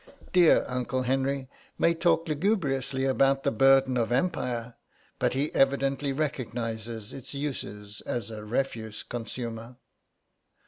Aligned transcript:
Dear 0.33 0.65
Uncle 0.67 1.03
Henry 1.03 1.47
may 1.77 1.93
talk 1.93 2.27
lugubriously 2.27 3.05
about 3.05 3.43
the 3.43 3.51
burden 3.51 3.97
of 3.97 4.11
Empire, 4.11 4.73
but 5.19 5.33
he 5.35 5.53
evidently 5.53 6.11
recognises 6.11 7.13
its 7.13 7.35
uses 7.35 8.01
as 8.07 8.31
a 8.31 8.43
refuse 8.43 9.03
consumer." 9.03 9.75